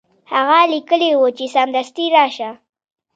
[0.33, 2.49] هغه لیکلي وو چې سمدستي راشه.